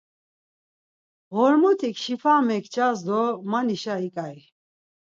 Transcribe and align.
Ğormotik 1.35 1.95
şifa 2.03 2.35
mekças 2.47 2.97
do 3.07 3.21
manişa 3.49 3.95
ik̆ai. 4.07 4.39